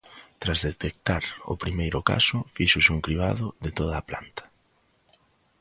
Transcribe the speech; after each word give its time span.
Tras 0.41 0.59
detectar 0.69 1.23
o 1.53 1.55
primeiro 1.63 1.99
caso 2.11 2.37
fíxose 2.55 2.93
un 2.95 3.03
cribado 3.05 3.45
de 3.63 3.71
toda 3.77 3.93
a 3.97 4.05
planta. 4.09 4.43